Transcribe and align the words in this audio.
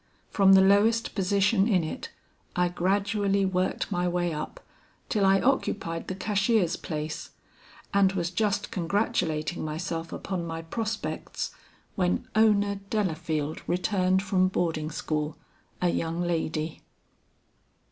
From 0.31 0.53
the 0.53 0.63
lowest 0.63 1.13
position 1.13 1.67
in 1.67 1.83
it, 1.83 2.09
I 2.55 2.69
gradually 2.69 3.45
worked 3.45 3.91
my 3.91 4.07
way 4.07 4.33
up 4.33 4.59
till 5.09 5.23
I 5.27 5.39
occupied 5.39 6.07
the 6.07 6.15
cashier's 6.15 6.75
place; 6.75 7.29
and 7.93 8.11
was 8.13 8.31
just 8.31 8.71
congratulating 8.71 9.63
myself 9.63 10.11
upon 10.11 10.43
my 10.43 10.63
prospects, 10.63 11.51
when 11.93 12.27
Ona 12.35 12.77
Delafield 12.89 13.61
returned 13.67 14.23
from 14.23 14.47
boarding 14.47 14.89
school, 14.89 15.37
a 15.83 15.89
young 15.89 16.23
lady. 16.23 16.81